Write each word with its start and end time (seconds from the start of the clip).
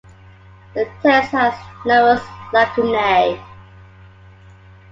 The 0.73 0.85
text 1.03 1.29
has 1.33 1.53
numerous 1.85 2.23
lacunae. 2.51 3.39